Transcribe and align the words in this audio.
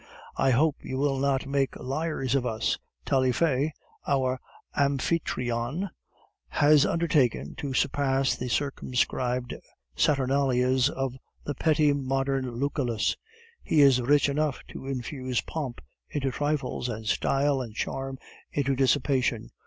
I 0.35 0.49
hope 0.49 0.77
you 0.83 0.97
will 0.97 1.19
not 1.19 1.45
make 1.45 1.75
liars 1.75 2.33
of 2.33 2.43
us. 2.43 2.79
Taillefer, 3.05 3.69
our 4.07 4.39
amphitryon, 4.75 5.91
has 6.47 6.87
undertaken 6.87 7.53
to 7.57 7.75
surpass 7.75 8.35
the 8.35 8.49
circumscribed 8.49 9.53
saturnalias 9.95 10.89
of 10.89 11.13
the 11.45 11.53
petty 11.53 11.93
modern 11.93 12.55
Lucullus. 12.55 13.15
He 13.61 13.81
is 13.81 14.01
rich 14.01 14.27
enough 14.27 14.63
to 14.69 14.87
infuse 14.87 15.41
pomp 15.41 15.81
into 16.09 16.31
trifles, 16.31 16.89
and 16.89 17.05
style 17.05 17.61
and 17.61 17.75
charm 17.75 18.17
into 18.51 18.75
dissipation... 18.75 19.51